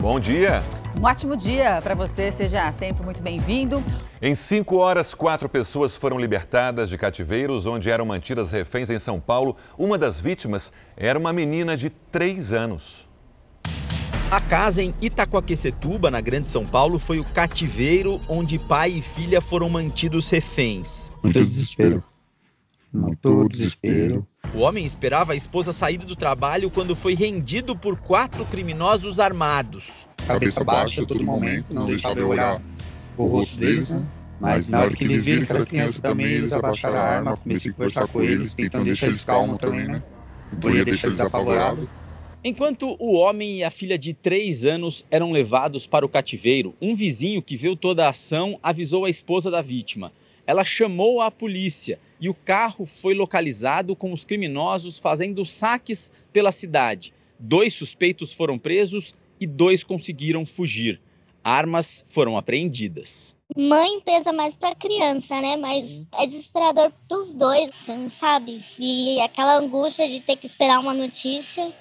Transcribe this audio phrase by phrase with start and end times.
[0.00, 0.62] Bom dia.
[0.96, 3.82] Um ótimo dia para você, seja sempre muito bem-vindo.
[4.22, 9.18] Em cinco horas, quatro pessoas foram libertadas de cativeiros onde eram mantidas reféns em São
[9.18, 9.56] Paulo.
[9.76, 13.08] Uma das vítimas era uma menina de três anos.
[14.30, 19.40] A casa em Itacoaquecetuba, na Grande São Paulo, foi o cativeiro onde pai e filha
[19.40, 21.10] foram mantidos reféns.
[21.24, 22.04] Muito desespero.
[22.92, 24.26] Muito desespero.
[24.54, 30.06] O homem esperava a esposa sair do trabalho quando foi rendido por quatro criminosos armados.
[30.26, 32.62] Cabeça baixa a todo momento, não deixava eu olhar
[33.16, 34.06] o rosto deles, né?
[34.40, 37.70] Mas na hora que eles viram que era criança também, eles abaixaram a arma, comecei
[37.70, 40.02] a conversar com eles, tentando deixar eles calmos também, né?
[40.52, 41.88] Não podia deixar eles apavorados.
[42.44, 46.94] Enquanto o homem e a filha de três anos eram levados para o cativeiro, um
[46.94, 50.12] vizinho que viu toda a ação avisou a esposa da vítima.
[50.48, 56.50] Ela chamou a polícia e o carro foi localizado com os criminosos fazendo saques pela
[56.50, 57.12] cidade.
[57.38, 60.98] Dois suspeitos foram presos e dois conseguiram fugir.
[61.44, 63.36] Armas foram apreendidas.
[63.54, 65.54] Mãe pesa mais pra criança, né?
[65.58, 68.58] Mas é desesperador pros dois, você não sabe?
[68.78, 71.74] E aquela angústia de ter que esperar uma notícia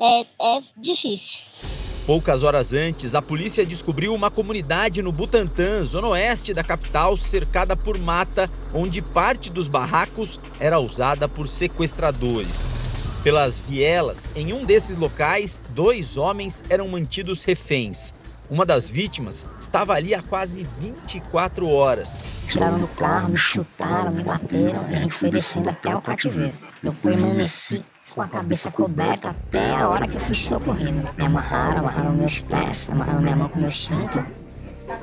[0.00, 1.73] é, é difícil.
[2.06, 7.74] Poucas horas antes, a polícia descobriu uma comunidade no Butantã, zona oeste da capital, cercada
[7.74, 12.74] por mata, onde parte dos barracos era usada por sequestradores.
[13.22, 18.12] Pelas vielas, em um desses locais, dois homens eram mantidos reféns.
[18.50, 22.26] Uma das vítimas estava ali há quase 24 horas.
[22.46, 26.52] Tiraram no carro, me chutaram, me bateram e a gente foi descendo até o cativeiro.
[26.82, 27.82] Eu permaneci
[28.14, 31.02] com a cabeça coberta até a hora que eu fui socorrido.
[31.16, 34.24] Me amarraram, amarraram meus pés, amarraram minha mão com meu cinto.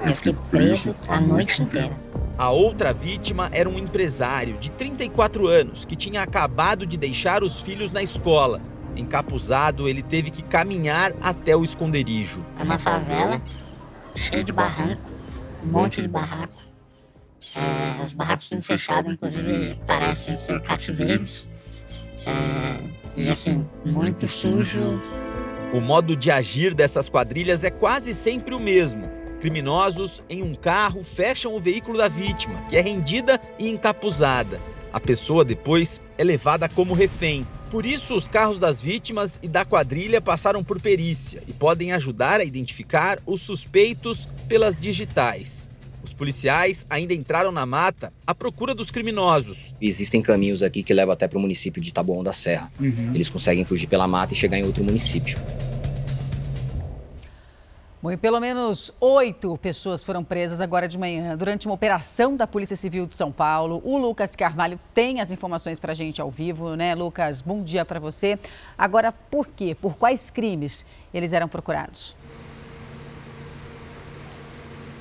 [0.06, 1.92] Eu fiquei preso a noite inteira.
[2.38, 7.62] A outra vítima era um empresário de 34 anos que tinha acabado de deixar os
[7.62, 8.62] filhos na escola.
[8.96, 12.46] Encapuzado, ele teve que caminhar até o esconderijo.
[12.58, 13.42] É uma favela
[14.16, 15.02] cheia de barranco,
[15.64, 16.62] um monte de barraco.
[17.56, 21.48] É, os barracos são fechados, inclusive parecem ser cativeiros.
[22.26, 24.80] É, e assim, muito sujo.
[25.74, 29.04] O modo de agir dessas quadrilhas é quase sempre o mesmo.
[29.40, 34.62] Criminosos, em um carro, fecham o veículo da vítima, que é rendida e encapuzada.
[34.94, 37.48] A pessoa depois é levada como refém.
[37.72, 42.42] Por isso, os carros das vítimas e da quadrilha passaram por perícia e podem ajudar
[42.42, 45.70] a identificar os suspeitos pelas digitais.
[46.12, 49.74] Os policiais ainda entraram na mata à procura dos criminosos.
[49.82, 52.70] Existem caminhos aqui que levam até para o município de Taboão da Serra.
[53.16, 55.40] Eles conseguem fugir pela mata e chegar em outro município.
[58.02, 62.46] Bom, e pelo menos oito pessoas foram presas agora de manhã durante uma operação da
[62.46, 63.82] Polícia Civil de São Paulo.
[63.86, 66.94] O Lucas Carvalho tem as informações para a gente ao vivo, né?
[66.94, 68.38] Lucas, bom dia para você.
[68.78, 69.78] Agora, por quê?
[69.80, 72.16] Por quais crimes eles eram procurados?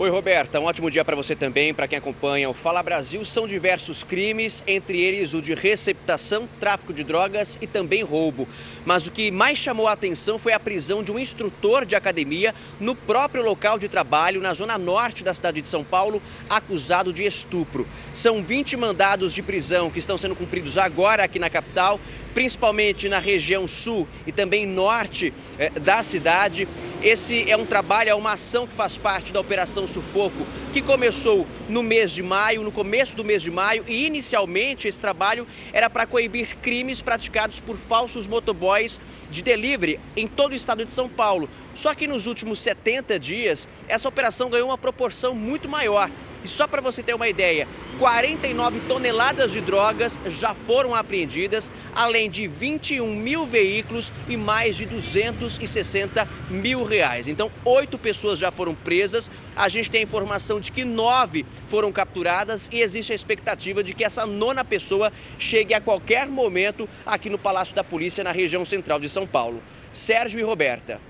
[0.00, 0.58] Oi, Roberta.
[0.58, 3.22] Um ótimo dia para você também, para quem acompanha o Fala Brasil.
[3.22, 8.48] São diversos crimes, entre eles o de receptação, tráfico de drogas e também roubo.
[8.86, 12.54] Mas o que mais chamou a atenção foi a prisão de um instrutor de academia
[12.80, 17.26] no próprio local de trabalho, na zona norte da cidade de São Paulo, acusado de
[17.26, 17.86] estupro.
[18.14, 22.00] São 20 mandados de prisão que estão sendo cumpridos agora aqui na capital,
[22.34, 26.66] principalmente na região sul e também norte eh, da cidade.
[27.02, 31.46] Esse é um trabalho, é uma ação que faz parte da Operação Sufoco, que começou
[31.68, 35.88] no mês de maio, no começo do mês de maio, e inicialmente esse trabalho era
[35.88, 41.08] para coibir crimes praticados por falsos motoboys de delivery em todo o estado de São
[41.08, 41.48] Paulo.
[41.74, 46.10] Só que nos últimos 70 dias, essa operação ganhou uma proporção muito maior.
[46.44, 47.68] E só para você ter uma ideia,
[47.98, 54.86] 49 toneladas de drogas já foram apreendidas, além de 21 mil veículos e mais de
[54.86, 57.28] 260 mil reais.
[57.28, 59.30] Então, oito pessoas já foram presas.
[59.54, 63.94] A gente tem a informação de que nove foram capturadas e existe a expectativa de
[63.94, 68.64] que essa nona pessoa chegue a qualquer momento aqui no Palácio da Polícia, na região
[68.64, 69.62] central de São Paulo.
[69.92, 71.09] Sérgio e Roberta.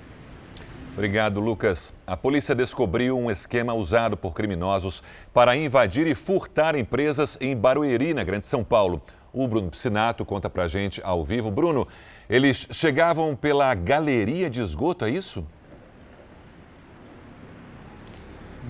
[1.01, 1.95] Obrigado, Lucas.
[2.07, 5.03] A polícia descobriu um esquema usado por criminosos
[5.33, 9.01] para invadir e furtar empresas em Barueri, na Grande São Paulo.
[9.33, 11.51] O Bruno Piscinato conta pra gente ao vivo.
[11.51, 11.89] Bruno,
[12.29, 15.43] eles chegavam pela galeria de esgoto, é isso?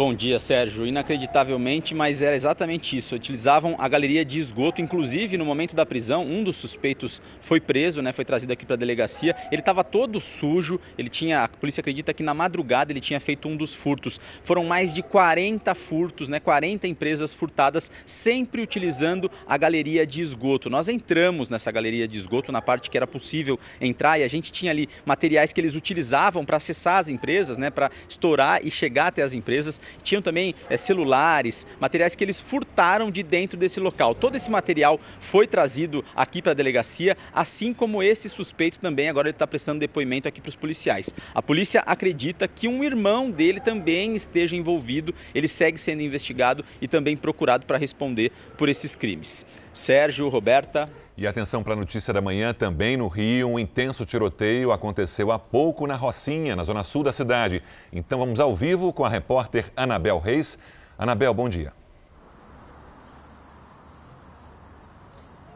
[0.00, 0.86] Bom dia, Sérgio.
[0.86, 3.14] Inacreditavelmente, mas era exatamente isso.
[3.14, 4.80] Utilizavam a galeria de esgoto.
[4.80, 8.10] Inclusive, no momento da prisão, um dos suspeitos foi preso, né?
[8.10, 9.36] Foi trazido aqui para a delegacia.
[9.52, 10.80] Ele estava todo sujo.
[10.96, 14.18] Ele tinha, a polícia acredita que na madrugada ele tinha feito um dos furtos.
[14.42, 16.40] Foram mais de 40 furtos, né?
[16.40, 20.70] 40 empresas furtadas, sempre utilizando a galeria de esgoto.
[20.70, 24.50] Nós entramos nessa galeria de esgoto na parte que era possível entrar e a gente
[24.50, 27.68] tinha ali materiais que eles utilizavam para acessar as empresas, né?
[27.68, 33.10] Para estourar e chegar até as empresas tinham também é, celulares, materiais que eles furtaram
[33.10, 34.14] de dentro desse local.
[34.14, 39.28] Todo esse material foi trazido aqui para a delegacia, assim como esse suspeito também, agora
[39.28, 41.12] ele está prestando depoimento aqui para os policiais.
[41.34, 46.88] A polícia acredita que um irmão dele também esteja envolvido, ele segue sendo investigado e
[46.88, 49.46] também procurado para responder por esses crimes.
[49.72, 50.88] Sérgio, Roberta.
[51.20, 55.38] E atenção para a notícia da manhã, também no Rio, um intenso tiroteio aconteceu há
[55.38, 57.62] pouco na Rocinha, na zona sul da cidade.
[57.92, 60.58] Então vamos ao vivo com a repórter Anabel Reis.
[60.96, 61.74] Anabel, bom dia.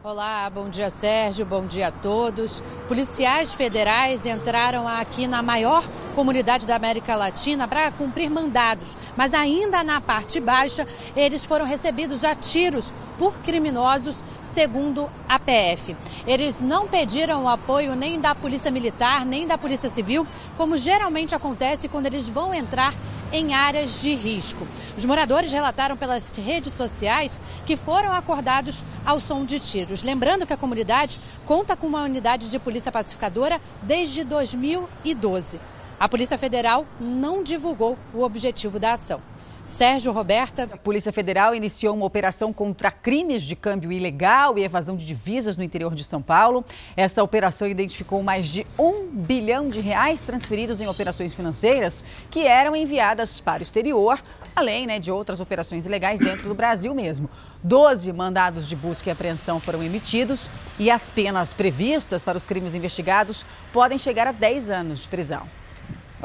[0.02, 2.62] Olá, bom dia Sérgio, bom dia a todos.
[2.86, 5.82] Policiais federais entraram aqui na maior
[6.14, 12.24] comunidade da América Latina para cumprir mandados, mas ainda na parte baixa eles foram recebidos
[12.24, 15.96] a tiros por criminosos, segundo a PF.
[16.26, 20.26] Eles não pediram o apoio nem da Polícia Militar, nem da Polícia Civil,
[20.56, 22.94] como geralmente acontece quando eles vão entrar
[23.32, 24.66] em áreas de risco.
[24.96, 30.02] Os moradores relataram pelas redes sociais que foram acordados ao som de tiros.
[30.04, 35.58] Lembrando que a comunidade conta com uma unidade de polícia pacificadora desde 2012.
[35.98, 39.20] A Polícia Federal não divulgou o objetivo da ação.
[39.64, 40.64] Sérgio Roberta.
[40.64, 45.56] A Polícia Federal iniciou uma operação contra crimes de câmbio ilegal e evasão de divisas
[45.56, 46.62] no interior de São Paulo.
[46.94, 52.76] Essa operação identificou mais de um bilhão de reais transferidos em operações financeiras que eram
[52.76, 54.22] enviadas para o exterior,
[54.54, 57.30] além né, de outras operações ilegais dentro do Brasil mesmo.
[57.62, 62.74] Doze mandados de busca e apreensão foram emitidos e as penas previstas para os crimes
[62.74, 65.48] investigados podem chegar a 10 anos de prisão.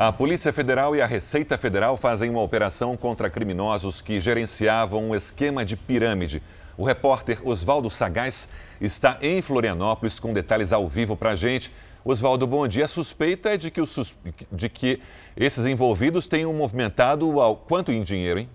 [0.01, 5.13] A Polícia Federal e a Receita Federal fazem uma operação contra criminosos que gerenciavam um
[5.13, 6.41] esquema de pirâmide.
[6.77, 8.47] O repórter Oswaldo Sagaz
[8.79, 11.69] está em Florianópolis com detalhes ao vivo para a gente.
[12.05, 12.85] Oswaldo, bom dia.
[12.85, 13.81] A suspeita é de que,
[14.49, 15.01] de que
[15.35, 17.29] esses envolvidos tenham movimentado
[17.67, 18.49] quanto em dinheiro, hein?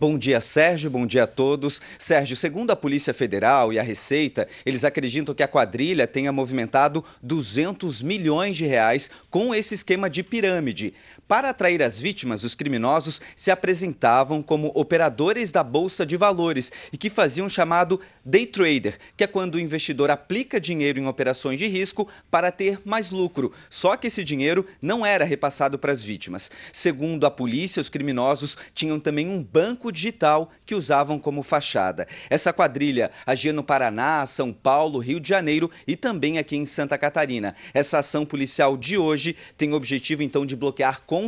[0.00, 0.88] Bom dia, Sérgio.
[0.88, 1.78] Bom dia a todos.
[1.98, 7.04] Sérgio, segundo a Polícia Federal e a Receita, eles acreditam que a quadrilha tenha movimentado
[7.22, 10.94] 200 milhões de reais com esse esquema de pirâmide.
[11.30, 16.98] Para atrair as vítimas, os criminosos se apresentavam como operadores da bolsa de valores e
[16.98, 21.56] que faziam o chamado day trader, que é quando o investidor aplica dinheiro em operações
[21.56, 23.52] de risco para ter mais lucro.
[23.70, 26.50] Só que esse dinheiro não era repassado para as vítimas.
[26.72, 32.08] Segundo a polícia, os criminosos tinham também um banco digital que usavam como fachada.
[32.28, 36.98] Essa quadrilha agia no Paraná, São Paulo, Rio de Janeiro e também aqui em Santa
[36.98, 37.54] Catarina.
[37.72, 41.19] Essa ação policial de hoje tem o objetivo então de bloquear contas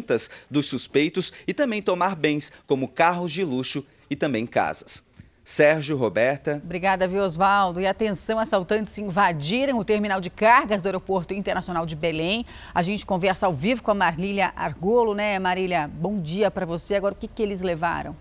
[0.50, 5.02] dos suspeitos e também tomar bens como carros de luxo e também casas.
[5.44, 6.60] Sérgio, Roberta.
[6.64, 7.80] Obrigada, viu, Oswaldo.
[7.80, 12.46] E atenção, assaltantes invadiram o terminal de cargas do Aeroporto Internacional de Belém.
[12.72, 15.90] A gente conversa ao vivo com a Marília Argolo, né, Marília?
[15.92, 16.94] Bom dia para você.
[16.94, 18.16] Agora, o que, que eles levaram?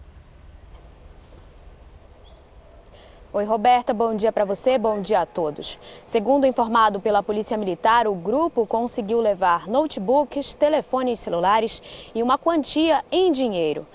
[3.33, 5.79] Oi, Roberta, bom dia para você, bom dia a todos.
[6.05, 11.81] Segundo informado pela Polícia Militar, o grupo conseguiu levar notebooks, telefones celulares
[12.13, 13.87] e uma quantia em dinheiro.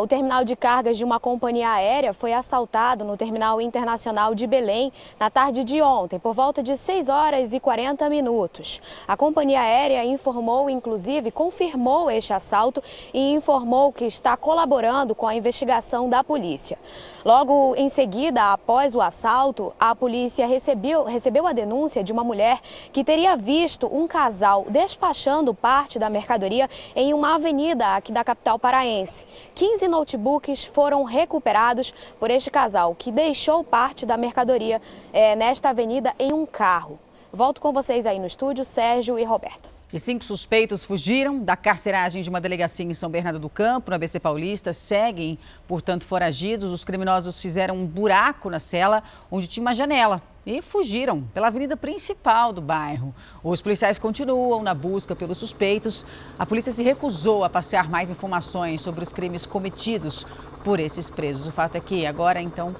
[0.00, 4.92] O terminal de cargas de uma companhia aérea foi assaltado no Terminal Internacional de Belém
[5.18, 8.80] na tarde de ontem, por volta de 6 horas e 40 minutos.
[9.08, 12.80] A companhia aérea informou, inclusive, confirmou este assalto
[13.12, 16.78] e informou que está colaborando com a investigação da polícia.
[17.24, 22.22] Logo em seguida, a Após o assalto, a polícia recebeu, recebeu a denúncia de uma
[22.22, 22.60] mulher
[22.92, 28.58] que teria visto um casal despachando parte da mercadoria em uma avenida aqui da capital
[28.58, 29.24] paraense.
[29.54, 34.82] 15 notebooks foram recuperados por este casal, que deixou parte da mercadoria
[35.14, 36.98] é, nesta avenida em um carro.
[37.32, 39.77] Volto com vocês aí no estúdio, Sérgio e Roberto.
[39.90, 43.96] E cinco suspeitos fugiram da carceragem de uma delegacia em São Bernardo do Campo, na
[43.96, 44.70] ABC Paulista.
[44.70, 46.70] Seguem, portanto, foragidos.
[46.70, 51.74] Os criminosos fizeram um buraco na cela onde tinha uma janela e fugiram pela avenida
[51.74, 53.14] principal do bairro.
[53.42, 56.04] Os policiais continuam na busca pelos suspeitos.
[56.38, 60.26] A polícia se recusou a passar mais informações sobre os crimes cometidos
[60.62, 61.46] por esses presos.
[61.46, 62.74] O fato é que agora, então,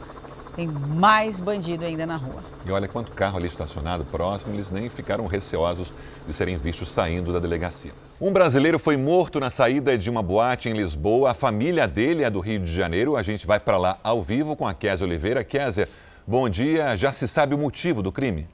[0.59, 2.43] tem mais bandido ainda na rua.
[2.67, 5.93] E olha quanto carro ali estacionado próximo, eles nem ficaram receosos
[6.27, 7.93] de serem vistos saindo da delegacia.
[8.21, 11.31] Um brasileiro foi morto na saída de uma boate em Lisboa.
[11.31, 13.17] A família dele é do Rio de Janeiro.
[13.17, 15.45] A gente vai para lá ao vivo com a Kézia Oliveira.
[15.45, 15.89] Kézia,
[16.27, 16.97] bom dia.
[16.97, 18.49] Já se sabe o motivo do crime?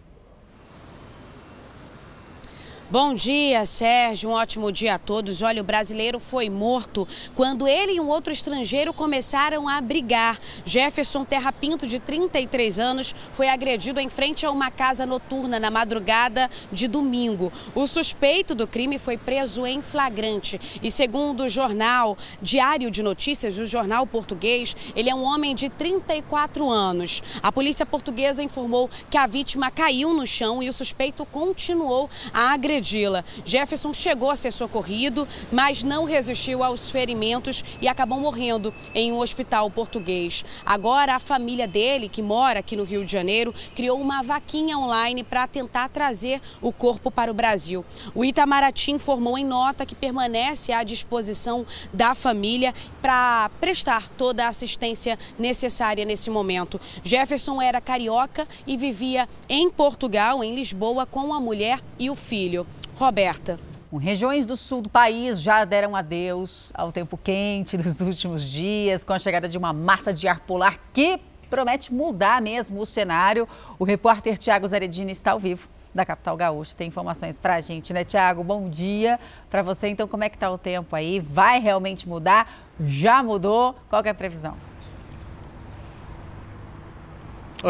[2.90, 4.28] Bom dia, Sérgio.
[4.28, 5.40] Um ótimo dia a todos.
[5.40, 10.38] Olha, o brasileiro foi morto quando ele e um outro estrangeiro começaram a brigar.
[10.66, 15.70] Jefferson Terra Pinto, de 33 anos, foi agredido em frente a uma casa noturna na
[15.70, 17.50] madrugada de domingo.
[17.74, 20.60] O suspeito do crime foi preso em flagrante.
[20.82, 25.70] E segundo o jornal Diário de Notícias, o jornal português, ele é um homem de
[25.70, 27.22] 34 anos.
[27.42, 32.52] A polícia portuguesa informou que a vítima caiu no chão e o suspeito continuou a
[32.52, 33.24] agredir agredi-la.
[33.44, 39.18] Jefferson chegou a ser socorrido, mas não resistiu aos ferimentos e acabou morrendo em um
[39.18, 40.44] hospital português.
[40.66, 45.22] Agora, a família dele, que mora aqui no Rio de Janeiro, criou uma vaquinha online
[45.22, 47.84] para tentar trazer o corpo para o Brasil.
[48.14, 54.48] O Itamaraty informou em nota que permanece à disposição da família para prestar toda a
[54.48, 56.80] assistência necessária nesse momento.
[57.04, 62.63] Jefferson era carioca e vivia em Portugal, em Lisboa, com a mulher e o filho.
[62.96, 63.58] Roberta.
[64.00, 69.12] Regiões do sul do país já deram adeus ao tempo quente dos últimos dias, com
[69.12, 73.48] a chegada de uma massa de ar polar que promete mudar mesmo o cenário.
[73.78, 76.74] O repórter Tiago Zaredini está ao vivo da capital gaúcha.
[76.76, 78.42] Tem informações para a gente, né, Tiago?
[78.42, 79.86] Bom dia para você.
[79.86, 81.20] Então, como é que está o tempo aí?
[81.20, 82.52] Vai realmente mudar?
[82.80, 83.76] Já mudou?
[83.88, 84.56] Qual é a previsão?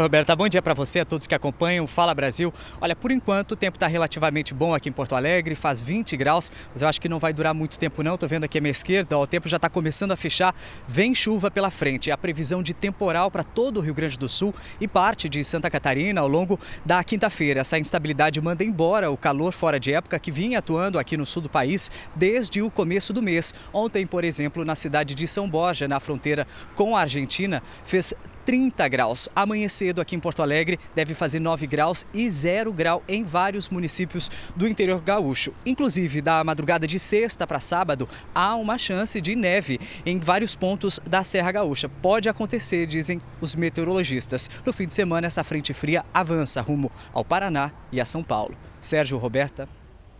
[0.00, 2.52] Roberta, bom dia para você, a todos que acompanham Fala Brasil.
[2.80, 6.50] Olha, por enquanto o tempo está relativamente bom aqui em Porto Alegre, faz 20 graus,
[6.72, 8.14] mas eu acho que não vai durar muito tempo não.
[8.14, 10.52] Estou vendo aqui à minha esquerda, ó, o tempo já está começando a fechar,
[10.88, 12.10] vem chuva pela frente.
[12.10, 15.70] A previsão de temporal para todo o Rio Grande do Sul e parte de Santa
[15.70, 17.60] Catarina ao longo da quinta-feira.
[17.60, 21.42] Essa instabilidade manda embora o calor fora de época que vinha atuando aqui no sul
[21.42, 23.54] do país desde o começo do mês.
[23.72, 28.12] Ontem, por exemplo, na cidade de São Borja, na fronteira com a Argentina, fez
[28.44, 29.28] 30 graus.
[29.34, 33.68] Amanhã cedo aqui em Porto Alegre deve fazer 9 graus e 0 grau em vários
[33.68, 35.52] municípios do interior gaúcho.
[35.64, 41.00] Inclusive, da madrugada de sexta para sábado, há uma chance de neve em vários pontos
[41.06, 41.88] da Serra Gaúcha.
[41.88, 44.50] Pode acontecer, dizem os meteorologistas.
[44.64, 48.56] No fim de semana, essa frente fria avança rumo ao Paraná e a São Paulo.
[48.80, 49.68] Sérgio Roberta.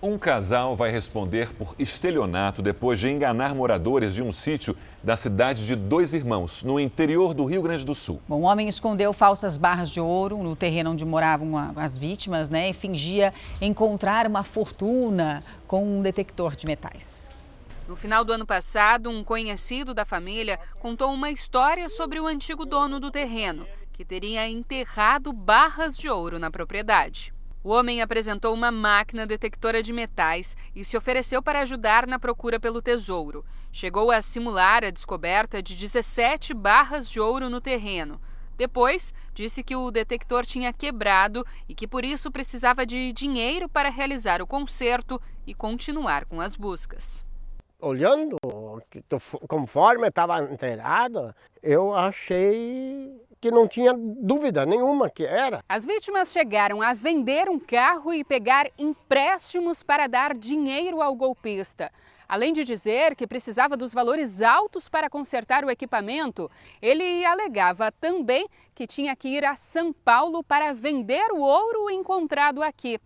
[0.06, 5.66] Um casal vai responder por estelionato depois de enganar moradores de um sítio da cidade
[5.66, 8.20] de Dois Irmãos, no interior do Rio Grande do Sul.
[8.28, 12.68] Bom, o homem escondeu falsas barras de ouro no terreno onde moravam as vítimas, né?
[12.68, 13.32] E fingia
[13.62, 17.30] encontrar uma fortuna com um detector de metais.
[17.88, 22.66] No final do ano passado, um conhecido da família contou uma história sobre o antigo
[22.66, 27.33] dono do terreno, que teria enterrado barras de ouro na propriedade.
[27.64, 32.60] O homem apresentou uma máquina detectora de metais e se ofereceu para ajudar na procura
[32.60, 33.42] pelo tesouro.
[33.72, 38.20] Chegou a simular a descoberta de 17 barras de ouro no terreno.
[38.58, 43.88] Depois, disse que o detector tinha quebrado e que por isso precisava de dinheiro para
[43.88, 47.24] realizar o conserto e continuar com as buscas.
[47.80, 48.36] Olhando
[49.48, 55.62] conforme estava inteirado, eu achei que não tinha dúvida nenhuma que era.
[55.68, 61.92] As vítimas chegaram a vender um carro e pegar empréstimos para dar dinheiro ao golpista.
[62.26, 68.48] Além de dizer que precisava dos valores altos para consertar o equipamento, ele alegava também
[68.74, 72.98] que tinha que ir a São Paulo para vender o ouro encontrado aqui.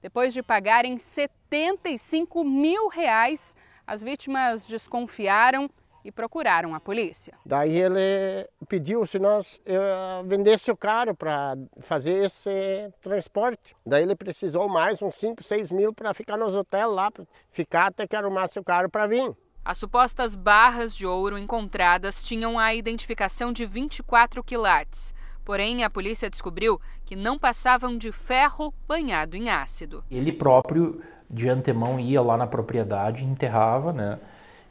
[0.00, 3.54] Depois de pagarem 75 mil reais,
[3.86, 5.68] as vítimas desconfiaram
[6.04, 7.34] e procuraram a polícia.
[7.44, 13.74] Daí ele pediu se nós uh, vendesse o carro para fazer esse transporte.
[13.84, 17.86] Daí ele precisou mais uns 5, 6 mil para ficar nos hotéis lá, para ficar
[17.86, 19.34] até que arrumasse o carro para vir.
[19.64, 25.14] As supostas barras de ouro encontradas tinham a identificação de 24 quilates.
[25.44, 30.04] Porém, a polícia descobriu que não passavam de ferro banhado em ácido.
[30.10, 34.18] Ele próprio, de antemão, ia lá na propriedade, enterrava, né?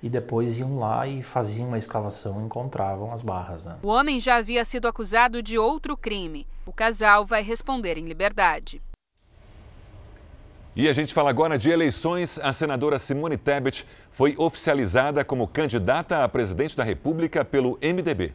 [0.01, 3.65] E depois iam lá e faziam uma escavação e encontravam as barras.
[3.65, 3.77] Né?
[3.83, 6.47] O homem já havia sido acusado de outro crime.
[6.65, 8.81] O casal vai responder em liberdade.
[10.73, 12.39] E a gente fala agora de eleições.
[12.39, 18.33] A senadora Simone Tebet foi oficializada como candidata a presidente da República pelo MDB.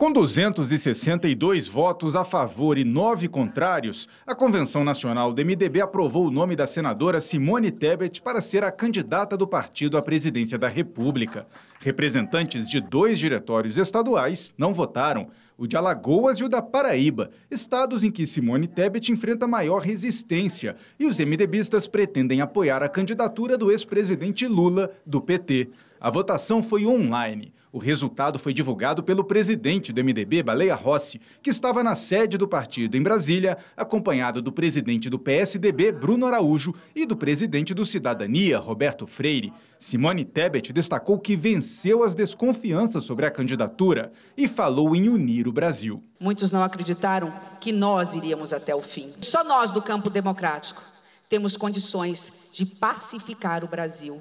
[0.00, 6.30] Com 262 votos a favor e nove contrários, a Convenção Nacional do MDB aprovou o
[6.30, 11.44] nome da senadora Simone Tebet para ser a candidata do partido à presidência da República.
[11.80, 15.28] Representantes de dois diretórios estaduais não votaram.
[15.58, 20.76] o de Alagoas e o da Paraíba, estados em que Simone Tebet enfrenta maior resistência,
[20.98, 25.68] e os MDBistas pretendem apoiar a candidatura do ex-presidente Lula, do PT.
[26.00, 27.52] A votação foi online.
[27.72, 32.48] O resultado foi divulgado pelo presidente do MDB, Baleia Rossi, que estava na sede do
[32.48, 38.58] partido em Brasília, acompanhado do presidente do PSDB, Bruno Araújo, e do presidente do Cidadania,
[38.58, 39.52] Roberto Freire.
[39.78, 45.52] Simone Tebet destacou que venceu as desconfianças sobre a candidatura e falou em unir o
[45.52, 46.02] Brasil.
[46.18, 49.12] Muitos não acreditaram que nós iríamos até o fim.
[49.20, 50.82] Só nós do campo democrático
[51.28, 54.20] temos condições de pacificar o Brasil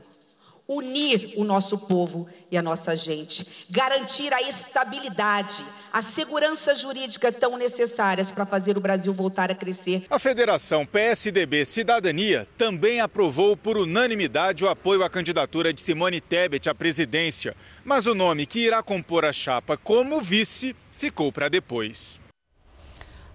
[0.69, 7.57] unir o nosso povo e a nossa gente, garantir a estabilidade, a segurança jurídica tão
[7.57, 10.03] necessárias para fazer o Brasil voltar a crescer.
[10.11, 16.69] A Federação PSDB Cidadania também aprovou por unanimidade o apoio à candidatura de Simone Tebet
[16.69, 22.18] à presidência, mas o nome que irá compor a chapa como vice ficou para depois.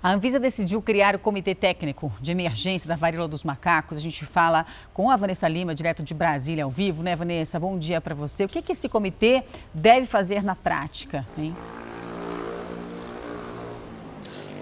[0.05, 3.97] A Anvisa decidiu criar o Comitê Técnico de Emergência da Varíola dos Macacos.
[3.97, 7.59] A gente fala com a Vanessa Lima, direto de Brasília, ao vivo, né, Vanessa?
[7.59, 8.45] Bom dia para você.
[8.45, 9.43] O que, que esse comitê
[9.73, 11.57] deve fazer na prática, hein?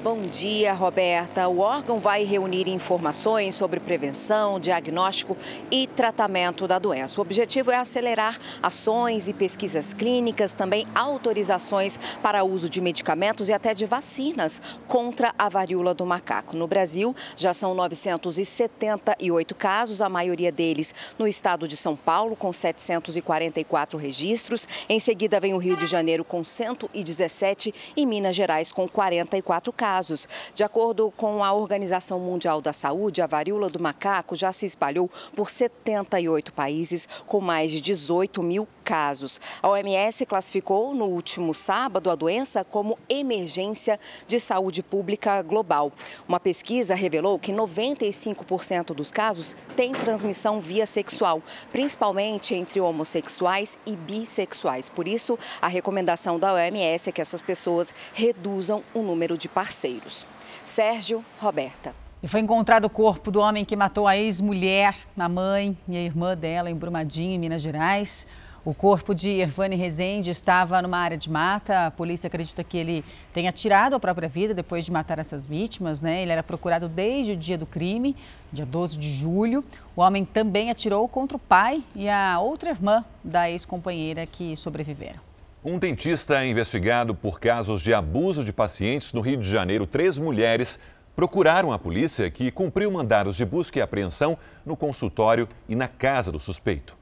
[0.02, 1.47] Bom dia, Roberta.
[1.47, 5.37] O órgão vai reunir informações sobre prevenção, diagnóstico
[5.71, 7.21] e tratamento da doença.
[7.21, 13.52] O objetivo é acelerar ações e pesquisas clínicas, também autorizações para uso de medicamentos e
[13.52, 16.56] até de vacinas contra a varíola do macaco.
[16.56, 22.52] No Brasil, já são 978 casos, a maioria deles no estado de São Paulo, com
[22.52, 24.66] 744 registros.
[24.88, 29.91] Em seguida, vem o Rio de Janeiro, com 117 e Minas Gerais, com 44 casos
[29.92, 30.26] casos.
[30.54, 35.11] De acordo com a Organização Mundial da Saúde, a varíola do macaco já se espalhou
[35.37, 39.40] por 78 países, com mais de 18 mil casos.
[39.62, 45.92] A OMS classificou no último sábado a doença como emergência de saúde pública global.
[46.28, 53.96] Uma pesquisa revelou que 95% dos casos têm transmissão via sexual, principalmente entre homossexuais e
[53.96, 54.88] bissexuais.
[54.88, 60.26] Por isso, a recomendação da OMS é que essas pessoas reduzam o número de parceiros.
[60.64, 61.94] Sérgio Roberta.
[62.22, 66.00] E foi encontrado o corpo do homem que matou a ex-mulher, a mãe e a
[66.00, 68.28] irmã dela em Brumadinho, em Minas Gerais.
[68.64, 71.87] O corpo de Irvane Rezende estava numa área de mata.
[71.87, 76.00] A polícia acredita que ele tenha tirado a própria vida depois de matar essas vítimas.
[76.00, 76.23] Né?
[76.23, 78.14] Ele era procurado desde o dia do crime,
[78.52, 79.64] dia 12 de julho.
[79.97, 85.19] O homem também atirou contra o pai e a outra irmã da ex-companheira que sobreviveram.
[85.65, 89.89] Um dentista é investigado por casos de abuso de pacientes no Rio de Janeiro.
[89.89, 90.78] Três mulheres
[91.17, 96.30] procuraram a polícia, que cumpriu mandados de busca e apreensão no consultório e na casa
[96.30, 97.01] do suspeito.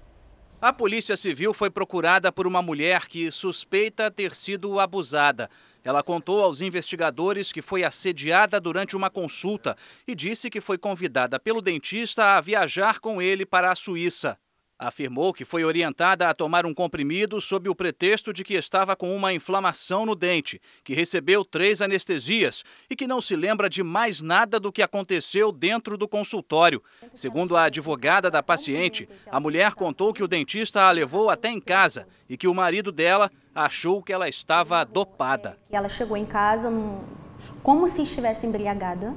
[0.62, 5.48] A Polícia Civil foi procurada por uma mulher que suspeita ter sido abusada.
[5.82, 9.74] Ela contou aos investigadores que foi assediada durante uma consulta
[10.06, 14.38] e disse que foi convidada pelo dentista a viajar com ele para a Suíça
[14.80, 19.14] afirmou que foi orientada a tomar um comprimido sob o pretexto de que estava com
[19.14, 24.22] uma inflamação no dente, que recebeu três anestesias e que não se lembra de mais
[24.22, 26.82] nada do que aconteceu dentro do consultório.
[27.14, 31.60] Segundo a advogada da paciente, a mulher contou que o dentista a levou até em
[31.60, 35.58] casa e que o marido dela achou que ela estava dopada.
[35.70, 36.72] Ela chegou em casa
[37.62, 39.14] como se estivesse embriagada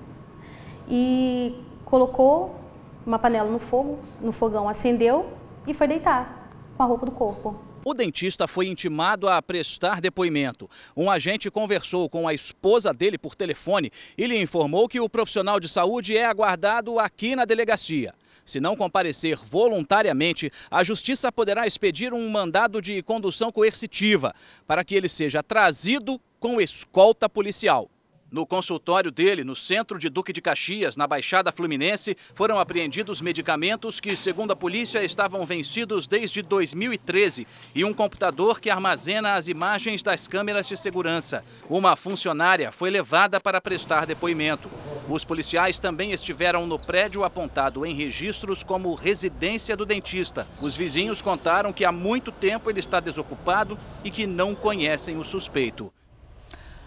[0.90, 2.60] e colocou
[3.06, 7.74] uma panela no fogo, no fogão acendeu e foi deitar com a roupa do corpo.
[7.86, 10.70] O dentista foi intimado a prestar depoimento.
[10.96, 15.60] Um agente conversou com a esposa dele por telefone e lhe informou que o profissional
[15.60, 18.14] de saúde é aguardado aqui na delegacia.
[18.46, 24.34] Se não comparecer voluntariamente, a Justiça poderá expedir um mandado de condução coercitiva
[24.66, 27.90] para que ele seja trazido com escolta policial.
[28.34, 34.00] No consultório dele, no centro de Duque de Caxias, na Baixada Fluminense, foram apreendidos medicamentos
[34.00, 40.02] que, segundo a polícia, estavam vencidos desde 2013 e um computador que armazena as imagens
[40.02, 41.46] das câmeras de segurança.
[41.70, 44.68] Uma funcionária foi levada para prestar depoimento.
[45.08, 50.48] Os policiais também estiveram no prédio apontado em registros como residência do dentista.
[50.60, 55.24] Os vizinhos contaram que há muito tempo ele está desocupado e que não conhecem o
[55.24, 55.94] suspeito.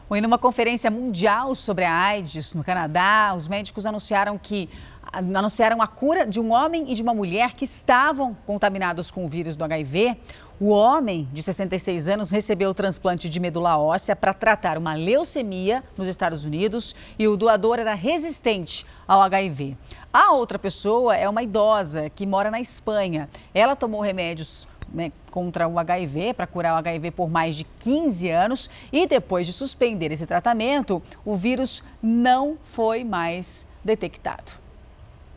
[0.09, 4.71] Bom, numa conferência mundial sobre a AIDS no Canadá, os médicos anunciaram que
[5.13, 9.29] anunciaram a cura de um homem e de uma mulher que estavam contaminados com o
[9.29, 10.17] vírus do HIV.
[10.61, 15.83] O homem, de 66 anos, recebeu o transplante de medula óssea para tratar uma leucemia
[15.97, 19.77] nos Estados Unidos e o doador era resistente ao HIV.
[20.13, 23.29] A outra pessoa é uma idosa que mora na Espanha.
[23.53, 28.29] Ela tomou remédios né, contra o HIV, para curar o HIV por mais de 15
[28.31, 28.71] anos.
[28.93, 34.53] E depois de suspender esse tratamento, o vírus não foi mais detectado.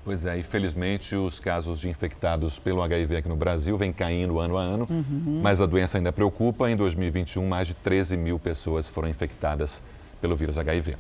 [0.04, 4.58] Pois é, infelizmente os casos de infectados pelo HIV aqui no Brasil vêm caindo ano
[4.58, 5.40] a ano, uhum.
[5.44, 6.70] mas a doença ainda preocupa.
[6.70, 9.84] Em 2021, mais de 13 mil pessoas foram infectadas
[10.22, 10.96] pelo vírus HIV.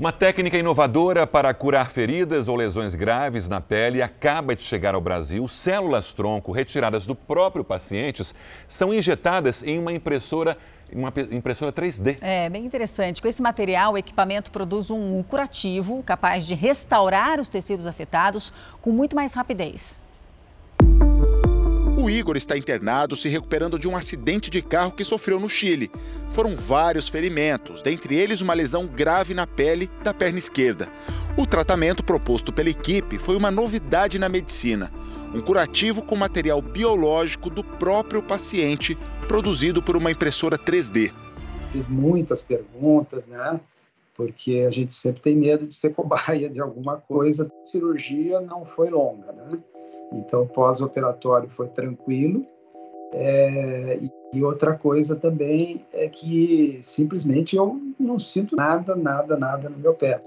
[0.00, 5.00] Uma técnica inovadora para curar feridas ou lesões graves na pele acaba de chegar ao
[5.02, 5.46] Brasil.
[5.46, 8.22] Células tronco retiradas do próprio paciente
[8.66, 10.56] são injetadas em uma impressora
[10.90, 12.16] uma impressora 3D.
[12.22, 13.20] É, bem interessante.
[13.20, 18.90] Com esse material, o equipamento produz um curativo capaz de restaurar os tecidos afetados com
[18.92, 20.00] muito mais rapidez.
[22.00, 25.90] O Igor está internado se recuperando de um acidente de carro que sofreu no Chile.
[26.30, 30.88] Foram vários ferimentos, dentre eles uma lesão grave na pele da perna esquerda.
[31.36, 34.90] O tratamento proposto pela equipe foi uma novidade na medicina.
[35.34, 38.96] Um curativo com material biológico do próprio paciente,
[39.28, 41.12] produzido por uma impressora 3D.
[41.70, 43.60] Fiz muitas perguntas, né?
[44.16, 47.52] Porque a gente sempre tem medo de ser cobaia de alguma coisa.
[47.62, 49.58] A cirurgia não foi longa, né?
[50.12, 52.46] Então, pós-operatório foi tranquilo.
[53.12, 53.98] É,
[54.32, 59.94] e outra coisa também é que simplesmente eu não sinto nada, nada, nada no meu
[59.94, 60.20] pé.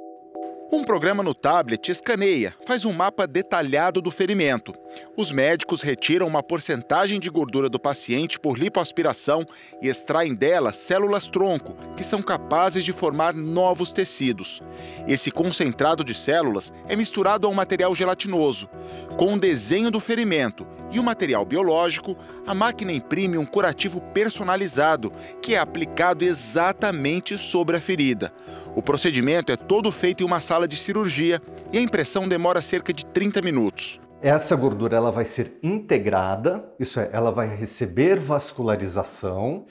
[0.71, 4.73] Um programa no tablet escaneia, faz um mapa detalhado do ferimento.
[5.15, 9.45] Os médicos retiram uma porcentagem de gordura do paciente por lipoaspiração
[9.81, 14.61] e extraem dela células tronco, que são capazes de formar novos tecidos.
[15.07, 18.67] Esse concentrado de células é misturado a um material gelatinoso.
[19.15, 25.11] Com o desenho do ferimento e o material biológico, a máquina imprime um curativo personalizado,
[25.41, 28.31] que é aplicado exatamente sobre a ferida.
[28.75, 32.93] O procedimento é todo feito em uma sala de cirurgia e a impressão demora cerca
[32.93, 33.99] de 30 minutos.
[34.21, 39.65] Essa gordura ela vai ser integrada, isso é, ela vai receber vascularização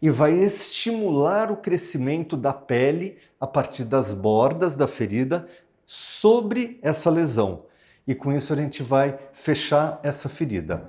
[0.00, 5.48] e vai estimular o crescimento da pele a partir das bordas da ferida
[5.86, 7.65] sobre essa lesão
[8.06, 10.88] e com isso a gente vai fechar essa ferida.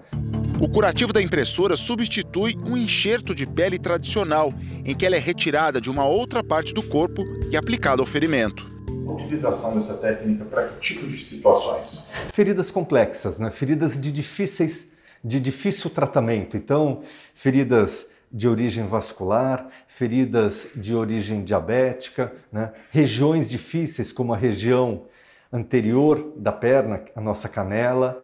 [0.61, 4.53] O curativo da impressora substitui um enxerto de pele tradicional,
[4.85, 8.67] em que ela é retirada de uma outra parte do corpo e aplicada ao ferimento.
[9.07, 12.09] A utilização dessa técnica para que tipo de situações?
[12.33, 13.49] Feridas complexas, né?
[13.49, 14.89] feridas de difíceis,
[15.23, 16.55] de difícil tratamento.
[16.55, 17.01] Então,
[17.33, 22.71] feridas de origem vascular, feridas de origem diabética, né?
[22.91, 25.05] regiões difíceis como a região
[25.51, 28.23] anterior da perna, a nossa canela.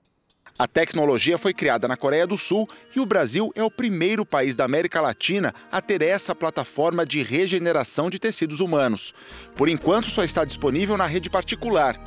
[0.57, 4.55] A tecnologia foi criada na Coreia do Sul e o Brasil é o primeiro país
[4.55, 9.15] da América Latina a ter essa plataforma de regeneração de tecidos humanos.
[9.55, 11.99] Por enquanto, só está disponível na rede particular.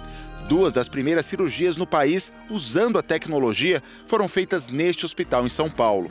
[0.49, 5.69] Duas das primeiras cirurgias no país usando a tecnologia foram feitas neste hospital em São
[5.69, 6.09] Paulo.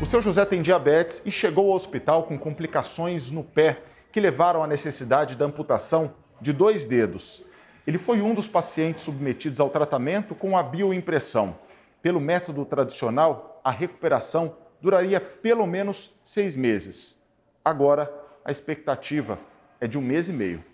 [0.00, 4.64] O seu José tem diabetes e chegou ao hospital com complicações no pé que levaram
[4.64, 7.44] à necessidade da amputação de dois dedos.
[7.86, 11.56] Ele foi um dos pacientes submetidos ao tratamento com a bioimpressão.
[12.02, 17.16] Pelo método tradicional, a recuperação duraria pelo menos seis meses.
[17.64, 18.12] Agora,
[18.44, 19.38] a expectativa
[19.80, 20.64] é de um mês e meio.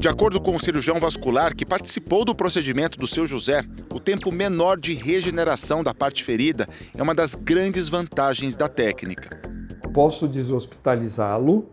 [0.00, 4.32] De acordo com o cirurgião vascular que participou do procedimento do seu José, o tempo
[4.32, 9.40] menor de regeneração da parte ferida é uma das grandes vantagens da técnica.
[9.94, 11.70] Posso deshospitalizá-lo,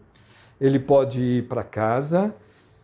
[0.61, 2.33] ele pode ir para casa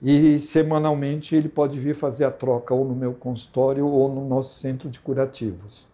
[0.02, 4.58] e semanalmente ele pode vir fazer a troca ou no meu consultório ou no nosso
[4.60, 5.88] centro de curativos.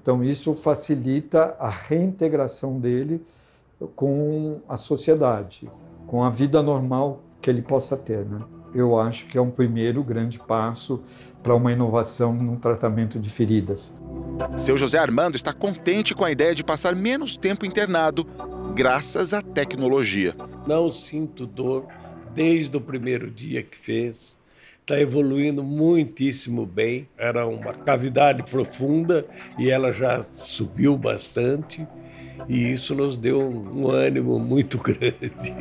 [0.00, 3.24] Então isso facilita a reintegração dele
[3.94, 5.70] com a sociedade,
[6.06, 8.24] com a vida normal que ele possa ter.
[8.24, 8.40] Né?
[8.74, 11.02] Eu acho que é um primeiro grande passo
[11.42, 13.92] para uma inovação no tratamento de feridas.
[14.56, 18.26] Seu José Armando está contente com a ideia de passar menos tempo internado
[18.74, 20.34] graças à tecnologia.
[20.66, 21.86] Não sinto dor
[22.34, 24.36] desde o primeiro dia que fez.
[24.80, 27.08] Está evoluindo muitíssimo bem.
[27.16, 29.24] Era uma cavidade profunda
[29.58, 31.86] e ela já subiu bastante,
[32.48, 35.54] e isso nos deu um ânimo muito grande.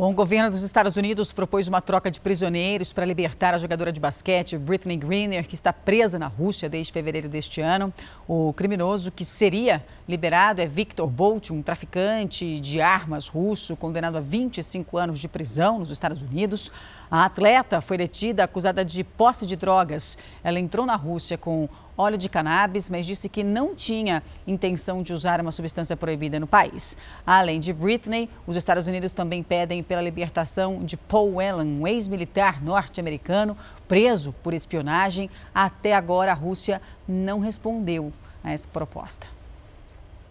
[0.00, 3.92] Bom, o governo dos Estados Unidos propôs uma troca de prisioneiros para libertar a jogadora
[3.92, 7.92] de basquete Britney Greener, que está presa na Rússia desde fevereiro deste ano.
[8.26, 14.22] O criminoso que seria liberado é Victor Bolt, um traficante de armas russo, condenado a
[14.22, 16.72] 25 anos de prisão nos Estados Unidos.
[17.10, 20.16] A atleta foi detida acusada de posse de drogas.
[20.42, 21.68] Ela entrou na Rússia com
[22.00, 26.46] óleo de cannabis, mas disse que não tinha intenção de usar uma substância proibida no
[26.46, 26.96] país.
[27.26, 32.62] Além de Britney, os Estados Unidos também pedem pela libertação de Paul Whelan, um ex-militar
[32.62, 35.28] norte-americano preso por espionagem.
[35.54, 39.26] Até agora, a Rússia não respondeu a essa proposta.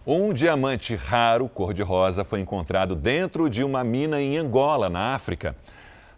[0.06, 5.54] Um diamante raro, cor-de-rosa, foi encontrado dentro de uma mina em Angola, na África.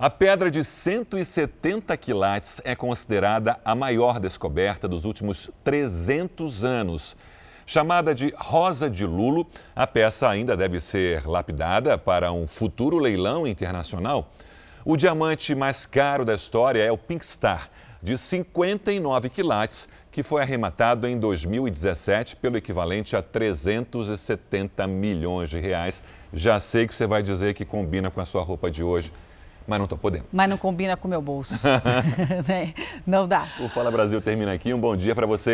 [0.02, 7.16] A pedra de 170 quilates é considerada a maior descoberta dos últimos 300 anos.
[7.64, 13.46] Chamada de Rosa de Lulo, a peça ainda deve ser lapidada para um futuro leilão
[13.46, 14.28] internacional.
[14.84, 17.70] O diamante mais caro da história é o Pink Star,
[18.02, 26.02] de 59 quilates, que foi arrematado em 2017 pelo equivalente a 370 milhões de reais.
[26.34, 29.12] Já sei que você vai dizer que combina com a sua roupa de hoje,
[29.66, 30.24] mas não estou podendo.
[30.32, 31.54] Mas não combina com o meu bolso.
[32.48, 32.74] Né?
[33.06, 33.46] não dá.
[33.60, 34.72] O Fala Brasil termina aqui.
[34.74, 35.50] Um bom dia para você.